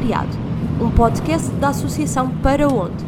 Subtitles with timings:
[0.00, 0.36] Voluntariado,
[0.80, 3.04] um podcast da Associação Para Onde.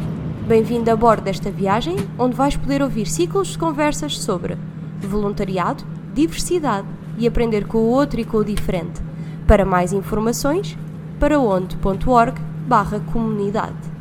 [0.47, 4.55] Bem-vindo a bordo desta viagem, onde vais poder ouvir ciclos de conversas sobre
[4.99, 9.01] voluntariado, diversidade e aprender com o outro e com o diferente.
[9.47, 10.77] Para mais informações,
[11.19, 13.91] paraonde.org barra comunidade.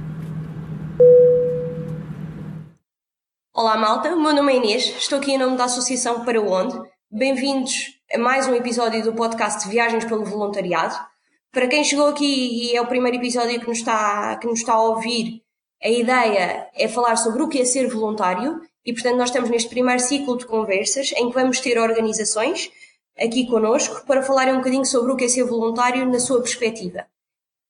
[3.55, 6.79] Olá malta, meu nome é Inês, estou aqui em nome da Associação Para Onde.
[7.11, 7.73] Bem-vindos
[8.15, 11.12] a mais um episódio do podcast Viagens pelo Voluntariado.
[11.53, 14.73] Para quem chegou aqui e é o primeiro episódio que nos está, que nos está
[14.73, 15.43] a ouvir,
[15.83, 19.69] a ideia é falar sobre o que é ser voluntário e, portanto, nós estamos neste
[19.69, 22.71] primeiro ciclo de conversas em que vamos ter organizações
[23.19, 27.05] aqui connosco para falarem um bocadinho sobre o que é ser voluntário na sua perspectiva.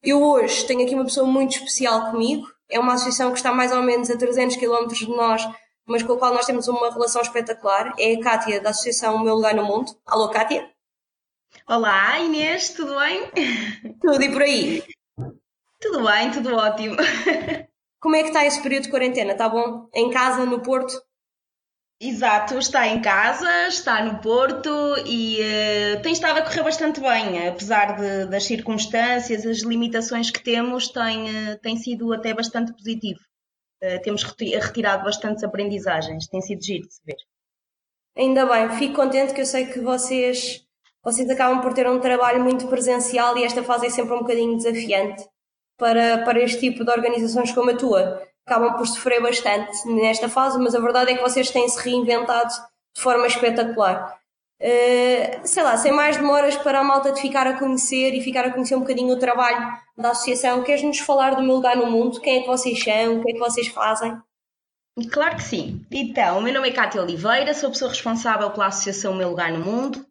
[0.00, 3.72] Eu hoje tenho aqui uma pessoa muito especial comigo, é uma associação que está mais
[3.72, 5.42] ou menos a 300 km de nós,
[5.84, 7.92] mas com a qual nós temos uma relação espetacular.
[7.98, 9.92] É a Kátia, da Associação Meu Lugar no Mundo.
[10.06, 10.70] Alô, Kátia?
[11.68, 13.30] Olá, Inês, tudo bem?
[14.00, 14.82] Tudo e por aí?
[15.80, 16.96] Tudo bem, tudo ótimo.
[18.00, 19.32] Como é que está esse período de quarentena?
[19.32, 19.88] Está bom?
[19.94, 20.92] Em casa, no Porto?
[22.00, 24.68] Exato, está em casa, está no Porto
[25.06, 30.42] e uh, tem estado a correr bastante bem, apesar de, das circunstâncias, as limitações que
[30.42, 33.20] temos, tem, uh, tem sido até bastante positivo.
[33.80, 37.16] Uh, temos retirado bastantes aprendizagens, tem sido giro de se ver.
[38.18, 40.66] Ainda bem, fico contente que eu sei que vocês
[41.02, 44.56] vocês acabam por ter um trabalho muito presencial e esta fase é sempre um bocadinho
[44.56, 45.24] desafiante
[45.76, 48.22] para, para este tipo de organizações como a tua.
[48.46, 52.52] Acabam por sofrer bastante nesta fase, mas a verdade é que vocês têm-se reinventado
[52.94, 54.16] de forma espetacular.
[54.60, 58.44] Uh, sei lá, sem mais demoras para a malta de ficar a conhecer e ficar
[58.44, 62.20] a conhecer um bocadinho o trabalho da associação, queres-nos falar do meu lugar no mundo?
[62.20, 63.18] Quem é que vocês são?
[63.18, 64.16] O que é que vocês fazem?
[65.10, 65.84] Claro que sim.
[65.90, 69.64] Então, o meu nome é Cátia Oliveira, sou pessoa responsável pela Associação Meu Lugar no
[69.64, 70.06] Mundo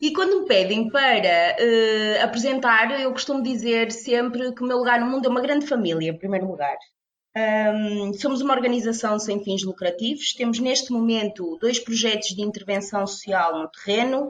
[0.00, 5.00] e quando me pedem para uh, apresentar, eu costumo dizer sempre que o meu lugar
[5.00, 6.76] no mundo é uma grande família, em primeiro lugar.
[7.36, 13.58] Um, somos uma organização sem fins lucrativos, temos neste momento dois projetos de intervenção social
[13.58, 14.28] no terreno.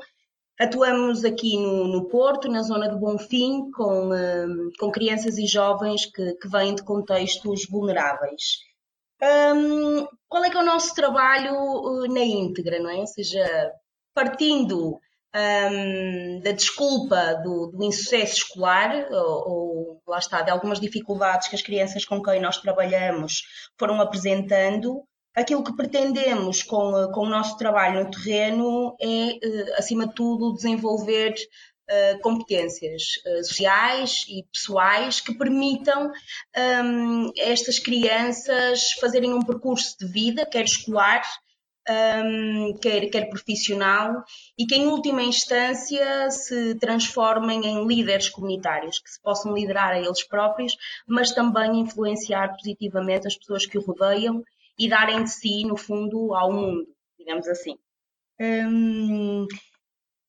[0.58, 6.06] Atuamos aqui no, no Porto, na zona de Bonfim, com, um, com crianças e jovens
[6.06, 8.58] que, que vêm de contextos vulneráveis.
[9.22, 12.96] Um, qual é que é o nosso trabalho uh, na íntegra, não é?
[12.96, 13.72] Ou seja,
[14.14, 14.98] partindo
[15.34, 21.56] um, da desculpa do, do insucesso escolar, ou, ou, lá está, de algumas dificuldades que
[21.56, 23.42] as crianças com quem nós trabalhamos
[23.78, 25.02] foram apresentando,
[25.34, 30.54] aquilo que pretendemos com, com o nosso trabalho no terreno é, eh, acima de tudo,
[30.54, 31.34] desenvolver
[31.90, 36.12] Uh, competências uh, sociais e pessoais que permitam
[36.84, 41.22] um, estas crianças fazerem um percurso de vida, quer escolar,
[41.90, 44.22] um, quer, quer profissional,
[44.58, 49.98] e que em última instância se transformem em líderes comunitários, que se possam liderar a
[49.98, 54.42] eles próprios, mas também influenciar positivamente as pessoas que o rodeiam
[54.78, 56.86] e darem de si, no fundo, ao mundo,
[57.18, 57.76] digamos assim.
[58.40, 59.46] Um,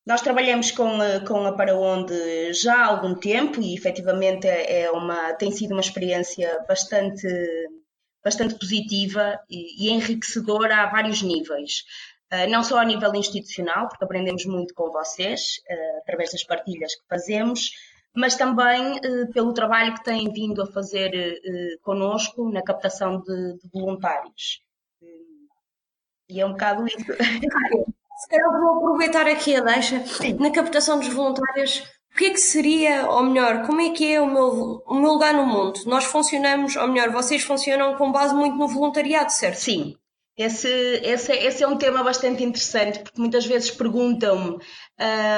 [0.05, 4.81] nós trabalhamos com a, com a Para Onde já há algum tempo e efetivamente é,
[4.81, 7.27] é uma, tem sido uma experiência bastante
[8.23, 11.83] bastante positiva e, e enriquecedora a vários níveis.
[12.31, 16.93] Uh, não só a nível institucional, porque aprendemos muito com vocês, uh, através das partilhas
[16.95, 17.71] que fazemos,
[18.15, 23.57] mas também uh, pelo trabalho que têm vindo a fazer uh, connosco na captação de,
[23.57, 24.61] de voluntários.
[26.29, 26.97] e é um bocado isso.
[28.19, 30.05] Se calhar vou aproveitar aqui a deixa.
[30.05, 30.33] Sim.
[30.33, 31.83] Na captação dos voluntários,
[32.13, 35.11] o que é que seria, ou melhor, como é que é o meu, o meu
[35.13, 35.79] lugar no mundo?
[35.85, 39.59] Nós funcionamos, ou melhor, vocês funcionam com base muito no voluntariado, certo?
[39.59, 39.95] Sim.
[40.37, 40.69] Esse,
[41.03, 44.57] esse, esse é um tema bastante interessante, porque muitas vezes perguntam-me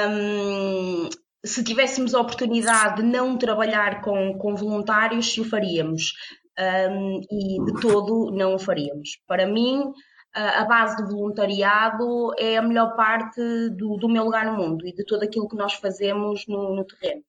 [0.08, 1.08] hum,
[1.44, 6.12] se tivéssemos a oportunidade de não trabalhar com, com voluntários, se o faríamos.
[6.58, 9.18] Um, e de todo não o faríamos.
[9.26, 9.92] Para mim,
[10.34, 13.40] a base do voluntariado é a melhor parte
[13.70, 16.84] do, do, meu lugar no mundo e de tudo aquilo que nós fazemos no, no
[16.84, 17.22] terreno.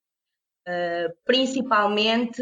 [0.65, 2.41] Uh, principalmente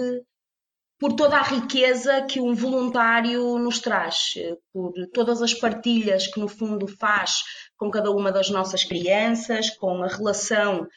[1.00, 4.36] por toda a riqueza que um voluntário nos traz,
[4.72, 7.42] por todas as partilhas que no fundo faz
[7.76, 10.88] com cada uma das nossas crianças, com a relação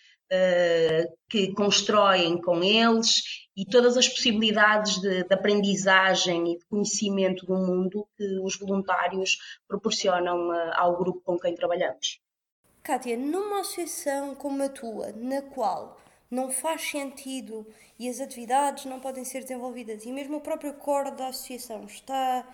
[1.28, 7.54] que constroem com eles e todas as possibilidades de, de, aprendizagem e de conhecimento do
[7.54, 9.38] mundo que os voluntários
[9.68, 12.20] proporcionam uh, ao grupo com quem trabalhamos.
[12.82, 15.96] Kátia, numa associação como a tua, na qual
[16.30, 17.66] não faz sentido
[17.98, 22.46] e as atividades não podem ser desenvolvidas e mesmo o próprio core da associação está,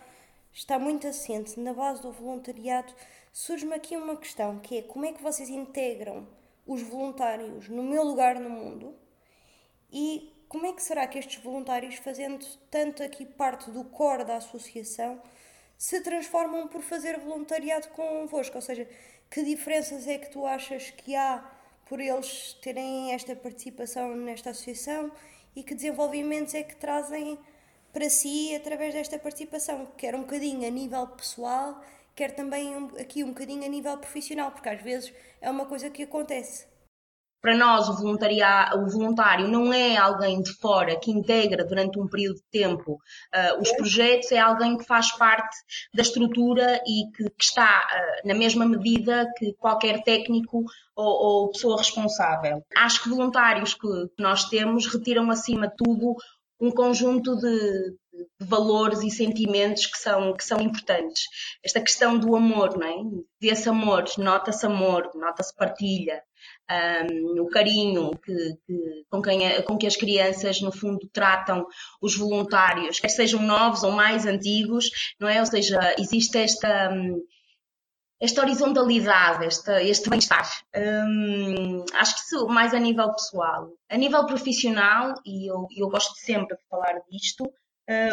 [0.52, 2.92] está muito assente na base do voluntariado,
[3.32, 6.26] surge-me aqui uma questão que é como é que vocês integram
[6.72, 8.94] os voluntários no meu lugar no mundo
[9.92, 14.36] e como é que será que estes voluntários, fazendo tanto aqui parte do core da
[14.36, 15.20] associação,
[15.76, 18.56] se transformam por fazer voluntariado convosco?
[18.56, 18.88] Ou seja,
[19.28, 21.44] que diferenças é que tu achas que há
[21.86, 25.10] por eles terem esta participação nesta associação
[25.56, 27.36] e que desenvolvimentos é que trazem
[27.92, 31.82] para si através desta participação, quer um bocadinho a nível pessoal,
[32.20, 35.88] quer também um, aqui um bocadinho a nível profissional, porque às vezes é uma coisa
[35.88, 36.68] que acontece.
[37.40, 42.36] Para nós, o, o voluntário não é alguém de fora que integra durante um período
[42.36, 45.56] de tempo uh, os projetos, é alguém que faz parte
[45.94, 50.62] da estrutura e que, que está uh, na mesma medida que qualquer técnico
[50.94, 52.62] ou, ou pessoa responsável.
[52.76, 53.88] Acho que voluntários que,
[54.18, 56.16] nós temos retiram, acima de tudo,
[56.60, 61.24] um conjunto de, de, valores e sentimentos que são, que são importantes.
[61.64, 62.94] Esta questão do amor, não é?
[63.40, 66.22] Vê-se amor, nota-se amor, nota-se partilha,
[66.70, 68.34] um, o carinho que,
[68.66, 71.66] que, com, quem, com que as crianças, no fundo, tratam
[72.00, 75.40] os voluntários, quer sejam novos ou mais antigos, não é?
[75.40, 76.90] Ou seja, existe esta.
[78.22, 80.46] Esta horizontalidade, esta, este bem-estar.
[81.94, 83.70] Acho que isso mais a nível pessoal.
[83.88, 87.50] A nível profissional, e eu, eu gosto sempre de falar disto,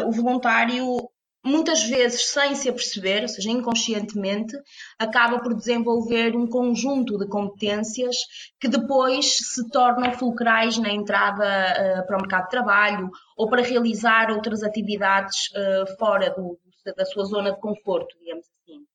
[0.06, 1.10] o voluntário,
[1.48, 4.56] muitas vezes sem se aperceber, ou seja, inconscientemente,
[5.00, 8.18] acaba por desenvolver um conjunto de competências
[8.60, 13.62] que depois se tornam fulcrais na entrada uh, para o mercado de trabalho ou para
[13.62, 16.60] realizar outras atividades uh, fora do,
[16.96, 18.86] da sua zona de conforto, digamos assim.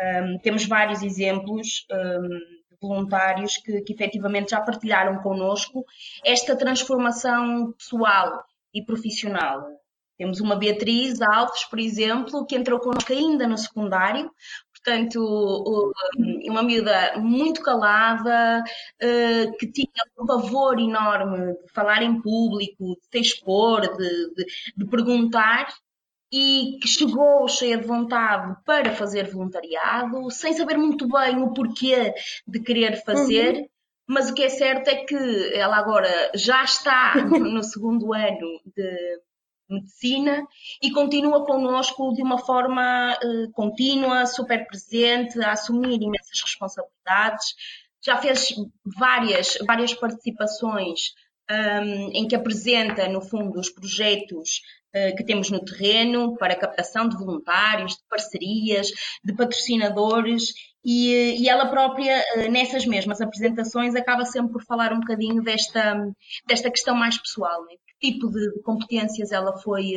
[0.00, 5.84] Um, temos vários exemplos um, de voluntários que, que efetivamente já partilharam connosco
[6.24, 8.44] esta transformação pessoal
[8.74, 9.81] e profissional.
[10.22, 14.30] Temos uma Beatriz Alves, por exemplo, que entrou connosco ainda no secundário,
[14.72, 15.64] portanto,
[16.46, 23.18] uma miúda muito calada, uh, que tinha um pavor enorme de falar em público, de
[23.18, 24.46] se expor, de, de,
[24.76, 25.66] de perguntar,
[26.32, 32.14] e que chegou cheia de vontade para fazer voluntariado, sem saber muito bem o porquê
[32.46, 33.66] de querer fazer, uhum.
[34.06, 39.20] mas o que é certo é que ela agora já está no segundo ano de
[39.72, 40.46] medicina
[40.82, 47.54] e continua connosco de uma forma uh, contínua, super presente, a assumir imensas responsabilidades.
[48.04, 48.54] Já fez
[48.84, 51.12] várias, várias participações
[51.50, 54.60] um, em que apresenta, no fundo, os projetos
[54.94, 58.88] uh, que temos no terreno para captação de voluntários, de parcerias,
[59.24, 60.52] de patrocinadores
[60.84, 65.94] e, e ela própria, uh, nessas mesmas apresentações, acaba sempre por falar um bocadinho desta,
[66.46, 67.74] desta questão mais pessoal, né?
[68.02, 69.92] Tipo de, competências ela foi,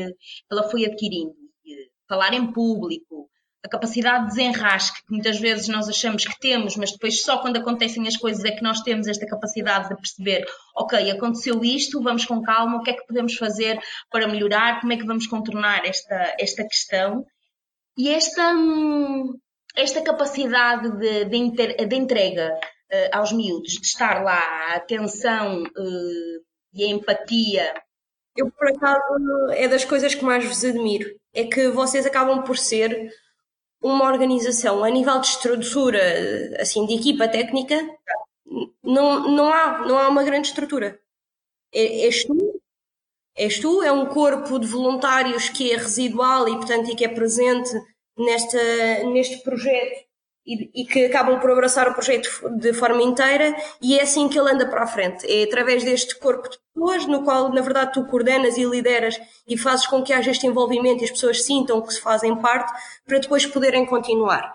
[0.52, 1.36] ela foi adquirindo.
[2.08, 3.30] Falar em público,
[3.66, 7.58] a capacidade de desenrasque, que muitas vezes nós achamos que temos, mas depois só quando
[7.58, 12.26] acontecem as coisas é que nós temos esta capacidade de perceber, ok, aconteceu isto, vamos
[12.26, 13.80] com calma, o que é que podemos fazer
[14.12, 17.26] para melhorar, como é que vamos contornar esta, esta questão.
[17.98, 18.54] E esta,
[19.76, 25.64] esta capacidade de, de, inter, de entrega uh, aos miúdos, de estar lá, a atenção
[25.64, 27.74] uh, e a empatia.
[28.36, 29.02] Eu, por acaso,
[29.52, 31.10] é das coisas que mais vos admiro.
[31.34, 33.12] É que vocês acabam por ser
[33.82, 36.02] uma organização a nível de estrutura,
[36.60, 37.80] assim, de equipa técnica,
[38.84, 41.00] não, não, há, não há uma grande estrutura.
[41.74, 42.62] É, és tu,
[43.36, 47.10] és tu, é um corpo de voluntários que é residual e, portanto, e que é
[47.10, 47.72] presente
[48.18, 50.05] nesta, neste projeto
[50.46, 54.38] e, e, que acabam por abraçar o projeto de forma inteira e é assim que
[54.38, 55.26] ele anda para a frente.
[55.28, 59.58] É através deste corpo de pessoas, no qual, na verdade, tu coordenas e lideras e
[59.58, 62.72] fazes com que haja este envolvimento e as pessoas sintam que se fazem parte
[63.06, 64.54] para depois poderem continuar.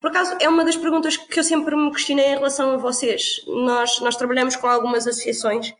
[0.00, 3.40] Por acaso, é uma das perguntas que eu sempre me questionei em relação a vocês.
[3.46, 5.72] Nós, nós trabalhamos com algumas associações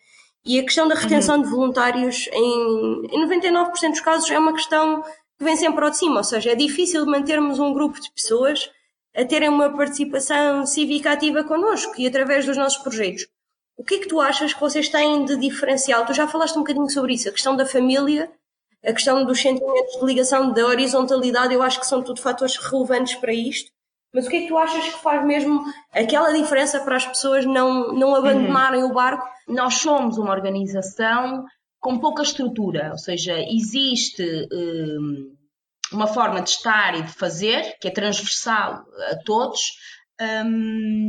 [0.45, 1.43] e a questão da retenção uhum.
[1.43, 5.99] de voluntários, em, em 99% dos casos, é uma questão que vem sempre ao de
[5.99, 8.71] cima, ou seja, é difícil mantermos um grupo de pessoas
[9.17, 13.27] a terem uma participação cívica ativa connosco e através dos nossos projetos.
[13.77, 16.05] O que é que tu achas que vocês têm de diferencial?
[16.05, 18.31] Tu já falaste um bocadinho sobre isso, a questão da família,
[18.85, 23.15] a questão dos sentimentos de ligação, da horizontalidade, eu acho que são tudo fatores relevantes
[23.15, 23.71] para isto.
[24.13, 27.45] Mas o que é que tu achas que faz mesmo aquela diferença para as pessoas
[27.45, 28.91] não, não abandonarem uhum.
[28.91, 29.27] o barco?
[29.49, 31.45] Nós somos uma organização
[31.81, 34.23] com pouca estrutura, ou seja, existe.
[34.53, 35.36] Hum
[35.97, 39.61] uma forma de estar e de fazer, que é transversal a todos,
[40.21, 41.07] um,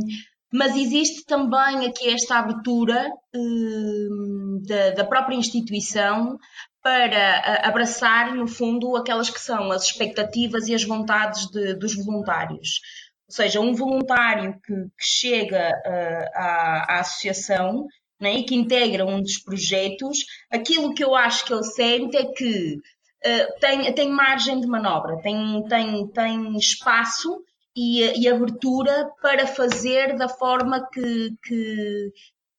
[0.52, 6.38] mas existe também aqui esta abertura um, da, da, própria instituição
[6.82, 12.80] para abraçar, no fundo, aquelas que são as expectativas e as vontades de, dos voluntários.
[13.28, 17.86] Ou seja, um voluntário que, que chega uh, à, à associação
[18.18, 22.24] né, e que integra um dos projetos, aquilo que eu acho que ele sente é
[22.24, 22.76] que
[23.24, 27.42] uh, tem, tem margem de manobra, tem, tem, tem espaço
[27.76, 32.12] e, e abertura para fazer da forma que, que,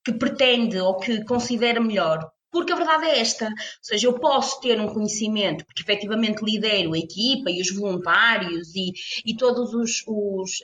[0.06, 2.30] que pretende ou que considera melhor.
[2.52, 6.94] Porque a verdade é esta, ou seja, eu posso ter um conhecimento, porque efetivamente lidero
[6.94, 8.92] a equipa e os voluntários e,
[9.24, 9.70] e todas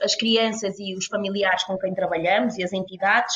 [0.01, 3.35] as crianças e os familiares com quem trabalhamos e as entidades,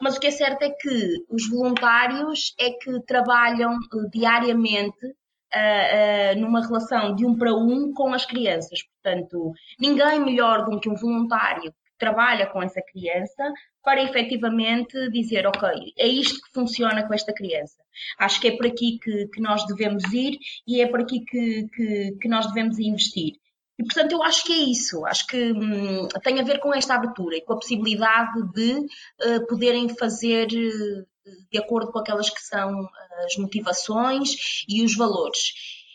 [0.00, 5.14] mas o que é certo é que os voluntários é que trabalham uh, diariamente
[5.54, 8.80] uh, uh, numa relação de um para um com as crianças.
[8.82, 13.52] Portanto, ninguém melhor do que um voluntário que trabalha com essa criança
[13.82, 17.82] para efetivamente dizer, ok, é isto que funciona com esta criança.
[18.18, 21.68] Acho que é por aqui que, que nós devemos ir e é por aqui que,
[21.74, 23.34] que, que nós devemos investir.
[23.78, 25.06] E, portanto, eu acho que é isso.
[25.06, 29.46] Acho que hum, tem a ver com esta abertura e com a possibilidade de uh,
[29.48, 31.06] poderem fazer uh,
[31.50, 32.86] de acordo com aquelas que são
[33.24, 35.38] as motivações e os valores.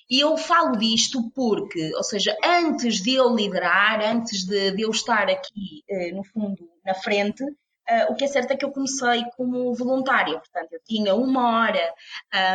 [0.09, 4.91] E eu falo disto porque, ou seja, antes de eu liderar, antes de, de eu
[4.91, 7.43] estar aqui, uh, no fundo, na frente,
[7.87, 11.59] Uh, o que é certo é que eu comecei como voluntária, portanto, eu tinha uma
[11.59, 11.93] hora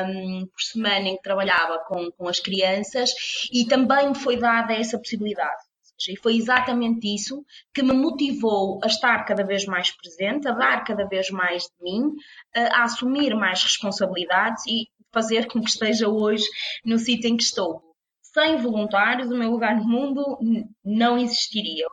[0.08, 3.12] um, por semana em que trabalhava com, com as crianças
[3.52, 5.69] e também me foi dada essa possibilidade.
[6.08, 10.84] E foi exatamente isso que me motivou a estar cada vez mais presente, a dar
[10.84, 12.14] cada vez mais de mim,
[12.54, 16.44] a assumir mais responsabilidades e fazer com que esteja hoje
[16.84, 17.82] no sítio em que estou.
[18.22, 20.38] Sem voluntários, o meu lugar no mundo
[20.84, 21.86] não existiria.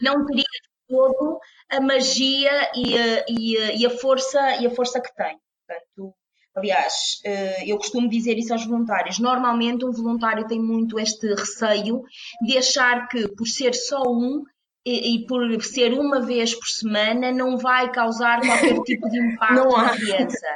[0.00, 0.44] Não teria
[0.88, 1.38] todo
[1.70, 5.38] a magia e a, e a, e a força e a força que tem.
[5.66, 6.14] Portanto,
[6.56, 9.18] aliás, eh, eu costumo dizer isso aos voluntários.
[9.18, 12.02] Normalmente um voluntário tem muito este receio
[12.42, 14.42] de achar que por ser só um
[14.84, 19.76] e, e, por ser uma vez por semana não vai causar qualquer tipo de impacto
[19.76, 20.46] na criança.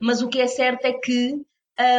[0.00, 1.34] Mas o que é certo é que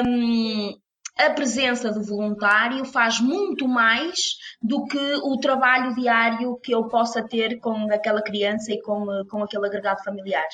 [0.06, 0.76] hum,
[1.18, 4.16] a presença do voluntário faz muito mais
[4.62, 9.44] do que o trabalho diário que eu possa ter com aquela criança e com, com
[9.44, 10.48] aquele agregado familiar,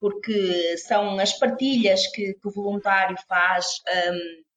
[0.00, 3.66] porque são as partilhas que, que o voluntário faz.
[4.10, 4.47] Um,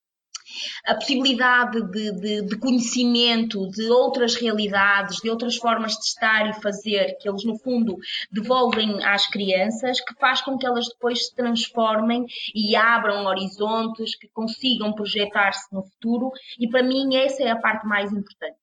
[0.85, 6.61] a possibilidade de, de, de, conhecimento de outras realidades, de outras formas de estar e
[6.61, 7.97] fazer, que eles, no fundo,
[8.31, 14.27] devolvem às crianças, que faz com que elas depois se transformem e abram horizontes, que
[14.29, 18.57] consigam projetar-se no futuro, e para mim essa é a parte mais importante.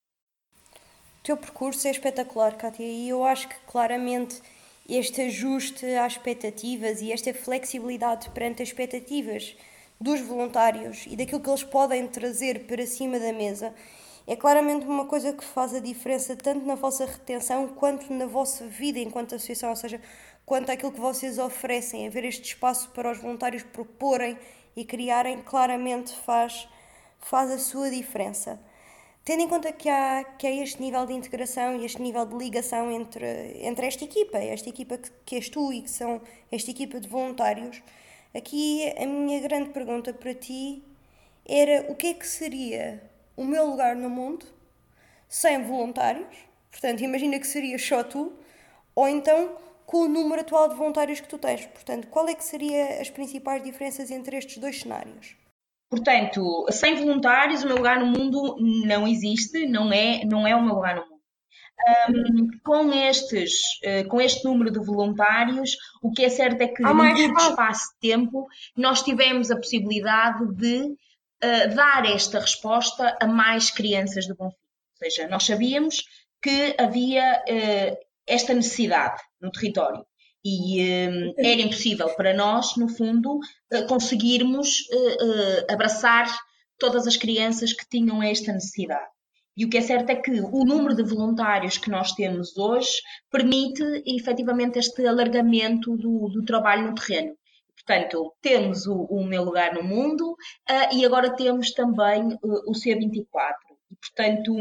[1.19, 4.41] O teu percurso é espetacular, Kátia, e eu acho que claramente
[4.89, 9.55] este ajuste às expectativas e esta flexibilidade perante as expectativas
[9.99, 13.73] dos voluntários e daquilo que eles podem trazer para cima da mesa
[14.25, 18.65] é claramente uma coisa que faz a diferença tanto na vossa retenção quanto na vossa
[18.67, 19.99] vida enquanto associação, ou seja,
[20.45, 24.37] quanto àquilo que vocês oferecem, haver este espaço para os voluntários proporem
[24.75, 26.67] e criarem, claramente faz,
[27.17, 28.59] faz a sua diferença.
[29.25, 32.35] Tendo em conta que há, que há este nível de integração e este nível de
[32.35, 36.71] ligação entre, entre esta equipa, esta equipa que, que és tu e que são esta
[36.71, 37.81] equipa de voluntários,
[38.35, 40.83] Aqui a minha grande pergunta para ti
[41.47, 43.01] era o que é que seria
[43.35, 44.45] o meu lugar no mundo
[45.27, 46.35] sem voluntários?
[46.69, 48.33] Portanto, imagina que seria só tu,
[48.93, 51.65] ou então com o número atual de voluntários que tu tens.
[51.65, 55.35] Portanto, qual é que seriam as principais diferenças entre estes dois cenários?
[55.89, 60.63] Portanto, sem voluntários, o meu lugar no mundo não existe, não é, não é o
[60.63, 61.08] meu lugar no mundo.
[62.09, 63.53] Um, com, estes,
[63.85, 67.93] uh, com este número de voluntários, o que é certo é que num curto espaço
[67.93, 74.35] de tempo nós tivemos a possibilidade de uh, dar esta resposta a mais crianças do
[74.35, 74.55] Bonfim.
[74.55, 76.03] Ou seja, nós sabíamos
[76.41, 80.05] que havia uh, esta necessidade no território
[80.43, 83.39] e um, era impossível para nós, no fundo,
[83.89, 84.85] conseguirmos
[85.69, 86.33] abraçar
[86.77, 89.09] todas as crianças que tinham esta necessidade.
[89.59, 92.93] E o que é certo é que o número de voluntários que nós temos hoje
[93.29, 97.35] permite efetivamente este alargamento do, do trabalho no terreno.
[97.75, 102.71] Portanto, temos o, o meu lugar no mundo uh, e agora temos também uh, o
[102.71, 103.25] C24.
[103.91, 104.55] E, portanto,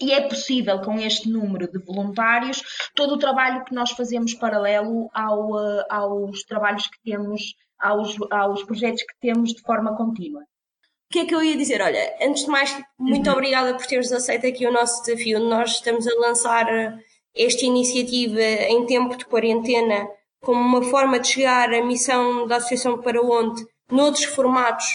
[0.00, 2.60] e é possível com este número de voluntários
[2.96, 8.64] todo o trabalho que nós fazemos paralelo ao, uh, aos trabalhos que temos, aos, aos
[8.64, 10.42] projetos que temos de forma contínua
[11.12, 11.82] que é que eu ia dizer?
[11.82, 13.34] Olha, antes de mais, muito uhum.
[13.34, 15.38] obrigada por teres aceito aqui o nosso desafio.
[15.40, 16.98] Nós estamos a lançar eh,
[17.36, 20.08] esta iniciativa em tempo de quarentena
[20.40, 24.86] como uma forma de chegar à missão da Associação para onde, noutros formatos,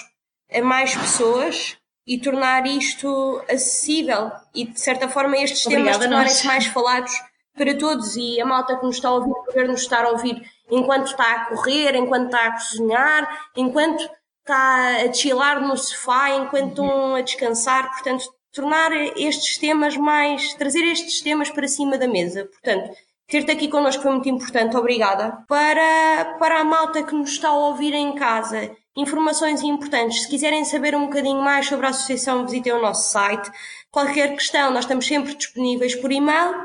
[0.51, 6.47] a mais pessoas e tornar isto acessível e, de certa forma, estes Obrigada temas tornarem-se
[6.47, 7.13] mais falados
[7.55, 10.41] para todos e a malta que nos está a ouvir, poder nos estar a ouvir
[10.69, 14.09] enquanto está a correr, enquanto está a cozinhar, enquanto
[14.47, 17.91] está a chilar no sofá, enquanto estão a descansar.
[17.91, 20.53] Portanto, tornar estes temas mais.
[20.53, 22.45] trazer estes temas para cima da mesa.
[22.45, 22.95] Portanto,
[23.27, 25.43] ter-te aqui connosco foi muito importante, obrigada.
[25.47, 30.23] Para, para a malta que nos está a ouvir em casa, informações importantes.
[30.23, 33.51] Se quiserem saber um bocadinho mais sobre a associação, visitem o nosso site.
[33.91, 36.55] Qualquer questão, nós estamos sempre disponíveis por e-mail.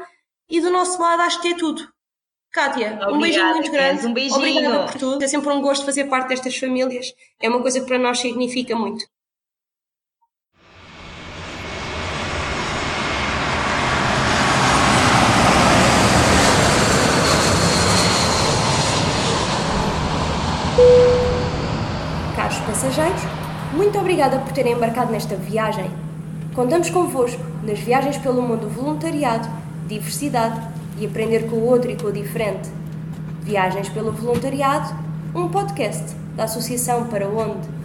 [0.49, 1.92] E do nosso lado, acho que é tudo.
[2.53, 4.07] Kátia, Obrigada, um beijinho muito grande.
[4.07, 4.37] Um beijinho.
[4.37, 5.25] Obrigada por tudo.
[5.25, 7.15] É sempre um gosto fazer parte destas famílias.
[7.41, 9.07] É uma coisa que para nós significa muito.
[22.37, 23.23] Caros passageiros,
[23.73, 25.91] muito obrigada por terem embarcado nesta viagem.
[26.55, 29.49] Contamos convosco nas viagens pelo mundo voluntariado,
[29.89, 32.69] diversidade e aprender com o outro e com o diferente.
[33.43, 34.95] Viagens pelo Voluntariado,
[35.35, 37.82] um podcast da Associação Para Onde